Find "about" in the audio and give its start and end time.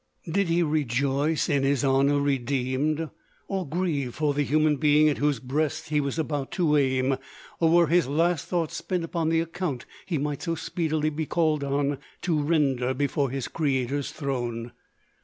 6.17-6.51